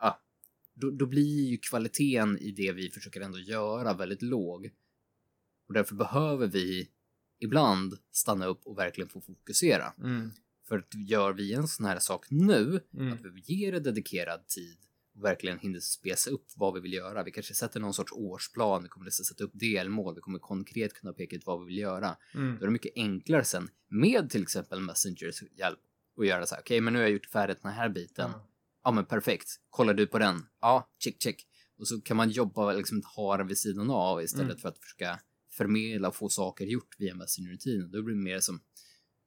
[0.00, 0.20] Ja,
[0.74, 4.70] då, då blir ju kvaliteten i det vi försöker ändå göra väldigt låg.
[5.68, 6.88] Och därför behöver vi
[7.40, 9.92] ibland stanna upp och verkligen få fokusera.
[9.98, 10.30] Mm.
[10.68, 13.12] För att gör vi en sån här sak nu, Mm.
[13.12, 14.78] att vi ger det dedikerad tid
[15.14, 17.22] verkligen hinner spesa upp vad vi vill göra.
[17.22, 20.94] Vi kanske sätter någon sorts årsplan, vi kommer att sätta upp delmål, vi kommer konkret
[20.94, 22.16] kunna peka ut vad vi vill göra.
[22.34, 22.56] Mm.
[22.58, 25.78] Då är det mycket enklare sen med till exempel Messengers hjälp
[26.18, 26.62] att göra så här.
[26.62, 28.30] Okej, men nu har jag gjort färdigt den här biten.
[28.32, 28.48] Ja.
[28.84, 28.90] Ja.
[28.92, 29.48] men perfekt.
[29.70, 30.46] Kollar du på den?
[30.60, 31.46] Ja, check, check.
[31.78, 34.58] Och så kan man jobba, liksom ha den vid sidan av istället Mm.
[34.58, 35.20] för att försöka
[35.50, 37.90] förmedla och få saker gjort via Messenger-rutinen.
[37.90, 38.60] Då blir det mer som,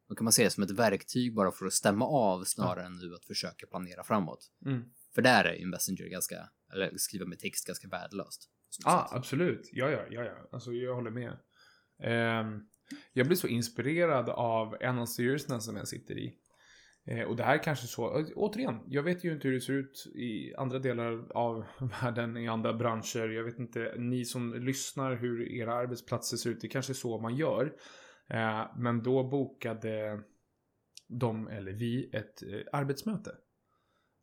[0.10, 2.96] då kan man se det som ett verktyg bara för att stämma av snarare än
[2.96, 4.52] nu att försöka planera framåt.
[4.66, 4.84] Mm.
[5.16, 8.50] För där är ju Messenger ganska, eller skriva med text ganska värdelöst.
[8.86, 9.70] Ja, ah, absolut.
[9.72, 10.50] Ja, ja, ja, ja.
[10.52, 11.38] Alltså, jag håller med.
[12.04, 12.62] Ehm,
[13.14, 16.38] jag blir så inspirerad av en av styrelserna som jag sitter i.
[17.08, 19.62] Eh, och det här är kanske så, å- återigen, jag vet ju inte hur det
[19.62, 21.66] ser ut i andra delar av
[22.02, 23.30] världen, i andra branscher.
[23.30, 26.62] Jag vet inte, ni som lyssnar, hur era arbetsplatser ser ut.
[26.62, 27.74] Det kanske är så man gör.
[28.30, 30.22] Eh, men då bokade
[31.08, 33.32] de, eller vi, ett eh, arbetsmöte.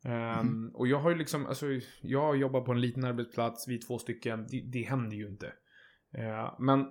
[0.04, 1.66] Ehm, Och jag har ju liksom, alltså
[2.00, 5.52] jag jobbar på en liten arbetsplats, vi är två stycken, det, det händer ju inte.
[6.18, 6.86] Eh, men,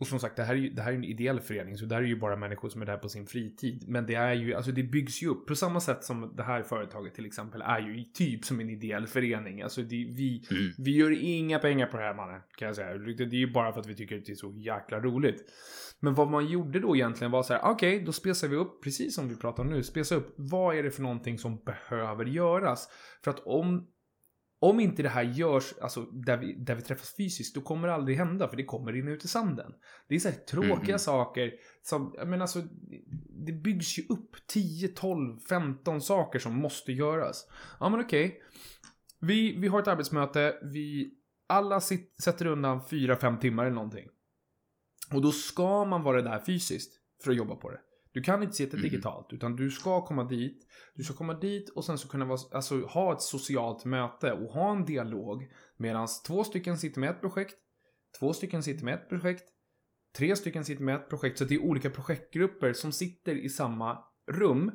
[0.00, 1.94] och som sagt, det här, är ju, det här är en ideell förening, så det
[1.94, 3.84] här är ju bara människor som är där på sin fritid.
[3.88, 6.62] Men det är ju, alltså det byggs ju upp, på samma sätt som det här
[6.62, 9.62] företaget till exempel är ju typ som en ideell förening.
[9.62, 10.72] Alltså det, vi, Mm.
[10.78, 12.98] vi gör inga pengar på det här mannen, kan jag säga.
[12.98, 15.44] Det det är ju bara för att vi tycker att det är så jäkla roligt.
[16.00, 19.14] Men vad man gjorde då egentligen var så här, okej, då spesar vi upp, precis
[19.14, 22.88] som vi pratar om nu, spesa upp, vad är det för någonting som behöver göras?
[23.24, 23.86] För att om,
[24.62, 27.94] om inte det här görs, alltså där vi, där vi träffas fysiskt, då kommer det
[27.94, 29.72] aldrig hända, för det kommer rinna ut i sanden.
[30.08, 30.98] Det är så här tråkiga Mhm.
[30.98, 32.62] saker som, jag menar alltså,
[33.46, 37.46] det byggs ju upp 10, 12, 15 saker som måste göras.
[37.80, 38.42] Ja men okej,
[39.20, 41.14] vi, vi har ett arbetsmöte, vi
[41.46, 44.08] alla sit, sätter undan 4-5 timmar eller någonting.
[45.14, 46.92] Och då ska man vara där fysiskt
[47.24, 47.80] för att jobba på det.
[48.12, 48.90] Du kan inte sitta Mm.
[48.90, 50.66] digitalt, utan du ska komma dit.
[50.94, 54.52] Du ska komma dit och sen så kunna vara, alltså, ha ett socialt möte och
[54.52, 55.52] ha en dialog.
[55.76, 57.54] Medan två stycken sitter med ett projekt,
[58.18, 59.44] två stycken sitter med ett projekt,
[60.16, 61.38] tre stycken sitter med ett projekt.
[61.38, 64.72] Så det är olika projektgrupper som sitter i samma rum,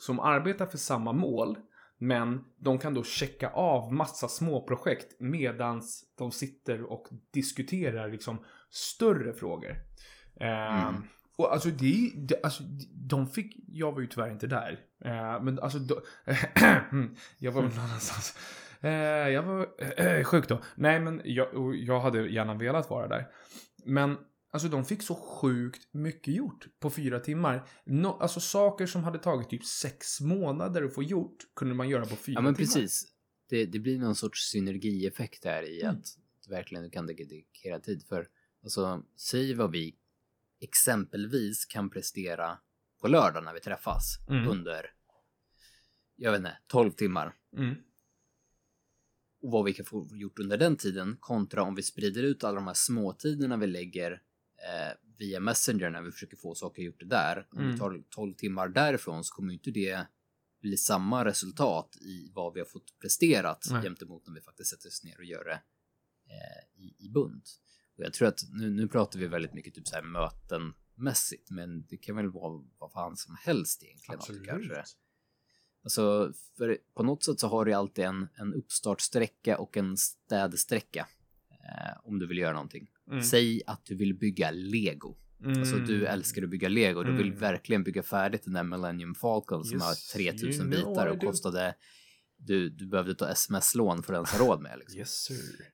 [0.00, 1.58] som arbetar för samma mål.
[1.98, 8.44] Men de kan då checka av massa små projekt medans de sitter och diskuterar liksom
[8.70, 9.70] större frågor.
[10.40, 11.02] Ehm, Mm.
[11.36, 12.62] Och alltså det, det, alltså
[12.94, 14.80] de fick, jag var ju tyvärr inte där.
[15.04, 16.00] Eh, men alltså, då,
[17.38, 18.34] jag var väl någon annanstans.
[18.80, 18.90] Eh,
[19.28, 20.62] jag var eh, sjuk då.
[20.74, 23.26] Nej men jag, jag hade gärna velat vara där.
[23.84, 24.16] Men
[24.50, 27.68] alltså de fick så sjukt mycket gjort på fyra timmar.
[27.84, 32.06] No, alltså saker som hade tagit typ sex månader att få gjort kunde man göra
[32.06, 32.66] på fyra Ja men timmar.
[32.66, 33.04] precis.
[33.48, 35.94] Det, det blir någon sorts synergieffekt där i Mm.
[35.96, 36.04] att
[36.46, 38.26] du verkligen kan dedikera tid för.
[38.62, 39.94] Alltså, säg vad vi
[40.62, 42.58] exempelvis kan prestera
[43.00, 44.48] på lördag när vi träffas Mm.
[44.48, 44.86] under,
[46.16, 47.34] jag vet inte, 12 timmar.
[47.56, 47.74] Mm.
[49.42, 52.54] Och vad vi kan få gjort under den tiden kontra om vi sprider ut alla
[52.54, 57.48] de här småtiderna vi lägger eh, via Messenger när vi försöker få saker gjort där.
[57.52, 57.72] Om Mm.
[57.72, 60.06] vi tar 12 timmar därifrån så kommer inte det
[60.60, 63.82] bli samma resultat i vad vi har fått presterat Nej.
[63.82, 65.62] gentemot när vi faktiskt sätter oss ner och gör det
[66.32, 67.60] eh, i, i bunt.
[67.98, 71.86] Och jag tror att nu, nu pratar vi väldigt mycket typ så här mötenmässigt, men
[71.86, 74.18] det kan väl vara vad fan som helst egentligen.
[74.18, 74.46] Absolut.
[74.46, 74.82] Kanske.
[75.84, 81.06] Alltså, för på något sätt så har du alltid en, en uppstartsträcka och en städsträcka.
[81.50, 82.86] Eh, om du vill göra någonting.
[83.10, 83.22] Mm.
[83.22, 85.16] Säg att du vill bygga lego.
[85.46, 85.86] Alltså Mm.
[85.86, 87.02] du älskar att bygga lego.
[87.02, 87.38] Du vill Mm.
[87.38, 91.20] verkligen bygga färdigt den där Millennium Falcon som Yes, har 3000 you know bitar och
[91.20, 91.74] kostade...
[92.36, 94.78] Du, du behövde ta sms-lån för att ens ha råd med.
[94.78, 94.98] Liksom.
[94.98, 95.72] Yes sir.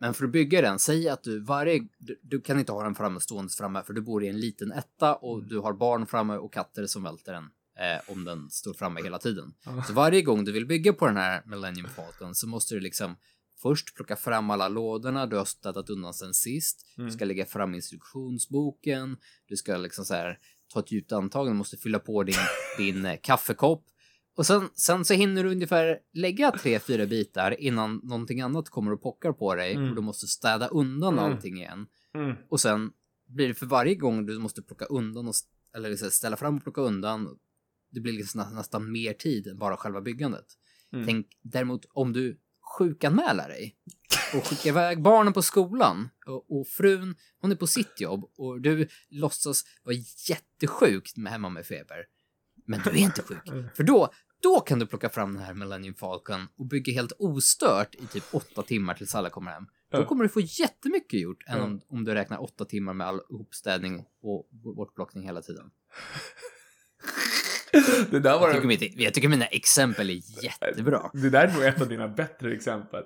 [0.00, 1.88] Men för att bygga den, säg att du varje...
[1.98, 4.72] Du, du kan inte ha den framme stående framme för du bor i en liten
[4.72, 5.48] etta och Mm.
[5.48, 7.44] du har barn framme och katter som välter den.
[7.78, 9.54] Eh, om den står framme hela tiden.
[9.86, 13.16] Så varje gång du vill bygga på den här Millennium Falcon så måste du liksom
[13.62, 16.86] först plocka fram alla lådorna du har städat undan sen sist.
[16.98, 17.06] Mm.
[17.10, 19.16] Du ska lägga fram instruktionsboken.
[19.48, 20.38] Du ska liksom så här
[20.72, 22.34] ta ett djupt andetag, du måste fylla på din,
[22.78, 23.84] din eh, kaffekopp.
[24.36, 28.92] Och sen, sen så hinner du ungefär lägga tre, fyra bitar innan någonting annat kommer
[28.92, 29.88] och pockar på dig Mm.
[29.88, 31.24] och du måste städa undan Mm.
[31.32, 31.86] allting igen.
[32.14, 32.36] Mm.
[32.48, 32.92] Och sen
[33.26, 35.34] blir det för varje gång du måste plocka undan och,
[35.76, 37.38] eller liksom ställa fram och plocka undan,
[37.90, 40.46] det blir liksom nä- nästan mer tid än bara själva byggandet.
[40.92, 41.06] Mm.
[41.06, 42.40] Tänk däremot om du
[42.78, 43.76] sjukanmäler dig
[44.34, 48.60] och skickar iväg barnen på skolan och, och frun, hon är på sitt jobb och
[48.60, 49.96] du låtsas vara
[50.28, 52.04] jättesjuk med hemma med feber.
[52.66, 53.42] Men du är inte sjuk.
[53.76, 54.12] För då,
[54.44, 58.24] då kan du plocka fram den här Millennium Falcon och bygga helt ostört i typ
[58.32, 59.64] åtta timmar tills alla kommer hem.
[59.92, 63.20] Då kommer du få jättemycket gjort än om, om du räknar åtta timmar med all
[63.30, 65.70] hopstädning och bortplockning hela tiden.
[68.10, 71.10] Det där var Jag tycker, mitt, jag tycker mina exempel är jättebra.
[71.14, 73.02] det där är nog ett av dina bättre exempel.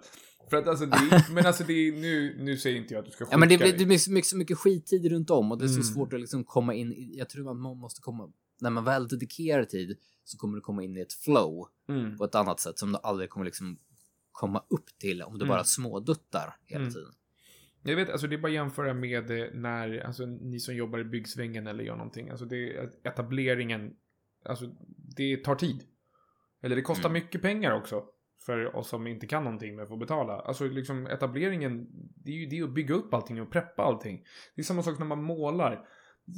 [0.51, 3.07] För att alltså, det är, men alltså det är, nu, nu säger inte jag att
[3.07, 3.79] du ska Ja, men det, blir- dig.
[3.79, 5.85] det blir så mycket, så mycket skittid runt om och det är så Mm.
[5.85, 8.33] svårt att liksom komma in Jag tror att man måste komma...
[8.61, 12.16] När man väl dedikerar tid så kommer du komma in i ett flow Mm.
[12.18, 13.79] på ett annat sätt som du aldrig kommer liksom
[14.33, 15.49] komma upp till om du Mm.
[15.49, 16.94] bara småduttar hela Mm.
[16.94, 17.12] tiden.
[17.83, 20.99] Jag vet, alltså det är bara att jämföra med eh, när, alltså ni som jobbar
[20.99, 23.97] i byggsvängen eller gör någonting, alltså det etableringen,
[24.44, 24.66] alltså
[25.16, 25.85] det tar tid.
[26.62, 27.23] Eller det kostar Mm.
[27.23, 28.05] mycket pengar också.
[28.47, 30.33] För oss som inte kan någonting men får betala.
[30.40, 31.87] Alltså liksom etableringen,
[32.25, 34.25] det är ju det att bygga upp allting och preppa allting.
[34.55, 35.88] Det är samma sak när man målar.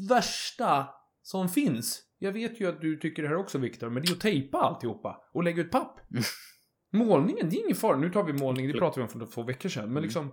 [0.09, 0.89] Värsta
[1.23, 2.03] som finns.
[2.23, 4.59] Jag vet ju att du tycker det här också Viktor, men det är att tejpa
[4.59, 6.11] alltihopa och lägga ut papp.
[6.11, 6.23] Mm.
[7.07, 7.97] Målningen, det är ingen fara.
[7.97, 9.85] Nu tar vi målning, det pratade vi om för två veckor sedan.
[9.85, 10.03] Men Mm.
[10.03, 10.33] liksom,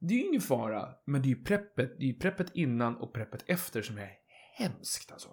[0.00, 0.88] det är ju ingen fara.
[1.06, 4.10] Men det är ju preppet, det är ju preppet innan och preppet efter som är
[4.58, 5.28] hemskt alltså.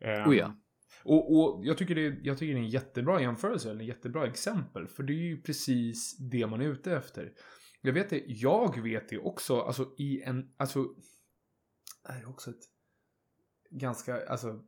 [0.00, 0.56] Ehm, Oh ja.
[1.04, 4.26] och, och jag, tycker det, jag tycker det är en jättebra jämförelse, eller en jättebra
[4.26, 4.88] exempel.
[4.88, 7.32] För det är ju precis det man är ute efter.
[7.80, 10.84] Jag vet det, jag vet det också, alltså i en, alltså,
[12.08, 12.62] det är också ett
[13.70, 14.64] ganska, alltså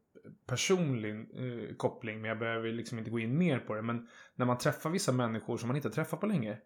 [0.46, 3.82] personlig eh, koppling, men jag behöver liksom inte gå in mer på det.
[3.82, 6.58] Men när man träffar vissa människor som man inte träffat på länge.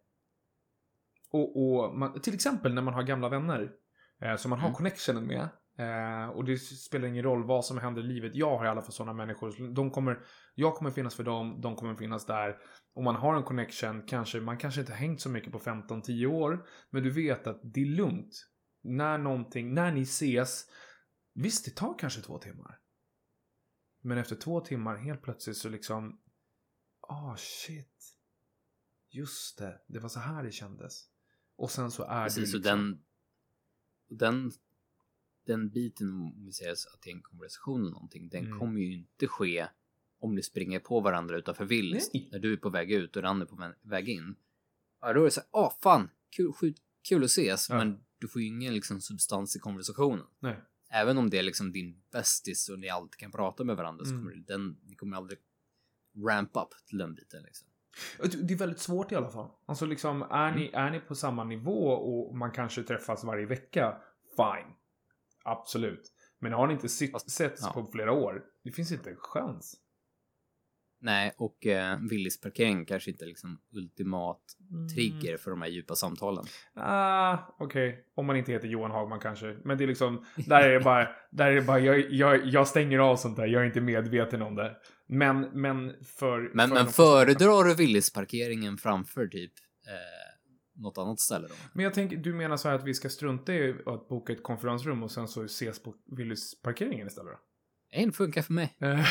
[1.32, 3.72] Och, och man, till exempel när man har gamla vänner
[4.20, 4.76] eh, som man har Mm.
[4.76, 5.48] connectionen med.
[5.78, 8.34] Eh, och det spelar ingen roll vad som händer i livet.
[8.34, 9.74] Jag har i alla fall sådana människor.
[9.74, 10.18] De kommer,
[10.54, 12.56] jag kommer finnas för dem, de kommer finnas där.
[12.94, 16.26] Och man har en connection, kanske, man kanske inte har hängt så mycket på 15-10
[16.26, 16.66] år.
[16.90, 18.46] Men du vet att det är lugnt.
[18.82, 20.64] När någonting, när ni ses.
[21.34, 22.78] Visst, det tar kanske två timmar.
[24.00, 26.20] Men efter två timmar helt plötsligt så liksom.
[27.00, 28.16] Ah shit.
[29.10, 31.08] Just det, det var så här det kändes.
[31.56, 33.02] Och sen så är Precis, det liksom, den,
[34.18, 34.52] den,
[35.46, 38.58] den biten, om vi säger så att det är en konversation eller någonting, den Mm.
[38.58, 39.68] kommer ju inte ske
[40.18, 42.10] om ni springer på varandra utanför Willys.
[42.32, 44.34] När du är på väg ut och den är på vä- väg in.
[45.00, 46.52] Ja, då är det så här, åh fan, kul,
[47.08, 47.76] kul att ses, Ja.
[47.78, 50.26] men du får ju ingen liksom substans i konversationen.
[50.38, 50.60] Nej.
[50.90, 54.10] Även om det är liksom din bästis och ni alltid kan prata med varandra så
[54.10, 54.22] Mm.
[54.24, 55.38] kommer den, ni kommer aldrig
[56.28, 57.68] ramp up till den biten liksom.
[58.46, 59.50] Det är väldigt svårt i alla fall.
[59.66, 63.96] Alltså liksom, är, ni, är ni på samma nivå och man kanske träffas varje vecka,
[64.36, 64.74] fine.
[65.44, 66.12] Absolut.
[66.38, 67.72] Men har ni inte sitt, setts ja.
[67.72, 69.76] på flera år, det finns inte en chans.
[71.02, 74.40] Nej, och eh, Willys parkering kanske inte liksom ultimat
[74.94, 76.44] trigger för de här djupa samtalen.
[76.74, 78.04] Ah, okej.
[78.14, 79.56] Om man inte heter Johan Hagman kanske.
[79.64, 82.68] Men det är liksom, där är det bara, där är det bara jag, jag, jag
[82.68, 83.46] stänger av sånt där.
[83.46, 84.76] Jag är inte medveten om det.
[85.06, 86.50] Men, men för...
[86.54, 89.52] Men, för men föredrar du Willys parkeringen framför typ
[89.86, 91.54] eh, något annat ställe då?
[91.72, 94.42] Men jag tänker, du menar så här att vi ska strunta i att boka ett
[94.42, 97.38] konferensrum och sen så ses på Willys parkeringen istället då?
[97.92, 98.76] Det funkar för mig.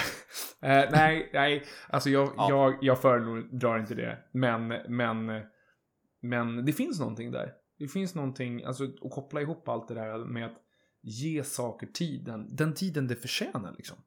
[0.61, 2.49] Eh, nej, nej, alltså jag, Ja.
[2.49, 4.17] jag, jag föredrar inte det.
[4.31, 5.41] Men, men,
[6.21, 7.53] men det finns någonting där.
[7.77, 10.57] Det finns någonting, alltså att koppla ihop allt det där med att
[11.01, 13.97] ge saker tiden, den tiden det förtjänar liksom.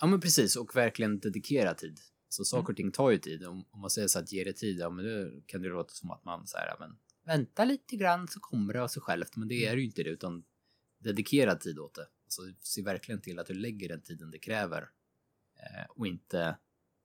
[0.00, 0.56] Ja, men precis.
[0.56, 1.98] Och verkligen dedikera tid.
[2.28, 3.46] Så saker och ting tar ju tid.
[3.46, 5.90] Om, om man säger så att ge det tid, ja men då kan det låta
[5.90, 9.36] som att man så här, men vänta lite grann så kommer det av sig självt.
[9.36, 10.44] Men det är ju inte det, utan
[10.98, 12.06] dedikera tid åt det.
[12.26, 14.88] Alltså se verkligen till att du lägger den tiden det kräver.
[15.56, 16.56] Eh, och inte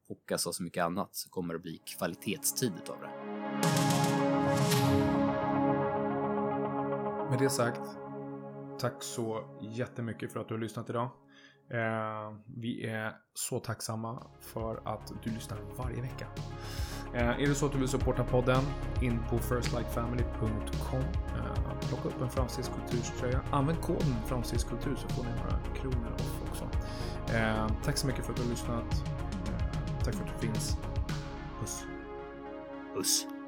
[0.08, 3.10] fokusera så mycket annat så kommer det bli kvalitetstid utav det.
[7.30, 7.98] Med det sagt,
[8.80, 11.10] tack så jättemycket för att du har lyssnat idag.
[11.70, 16.28] Eh, vi är så tacksamma för att du lyssnar varje vecka.
[17.14, 18.64] Eh, är det så att du vill supporta podden,
[19.02, 21.00] in på firstlikefamily.com.
[21.00, 23.42] Eh, plocka upp en fransisk kulturströja.
[23.52, 26.64] Använd koden fransisk kultur så får ni några kronor off också.
[27.36, 29.04] Eh, tack så mycket för att du har lyssnat.
[30.04, 30.78] Tack för att du finns.
[31.60, 31.84] Puss.
[32.96, 33.41] Puss!